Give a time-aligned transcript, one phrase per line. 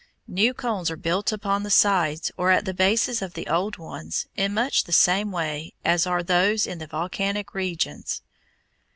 [0.27, 4.25] New cones are built upon the sides or at the bases of the old ones
[4.35, 8.23] in much the same way as are those in the volcanic regions.